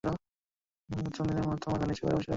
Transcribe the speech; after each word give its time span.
প্রথম 0.89 1.23
দিনের 1.27 1.45
মতো 1.47 1.65
মাথা 1.71 1.85
নিচু 1.87 2.01
করে 2.03 2.13
বসে 2.13 2.17
রইল। 2.17 2.29